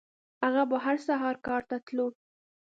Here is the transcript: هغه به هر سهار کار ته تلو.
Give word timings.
هغه 0.43 0.63
به 0.69 0.77
هر 0.85 0.97
سهار 1.07 1.35
کار 1.47 1.61
ته 1.69 1.77
تلو. 1.87 2.07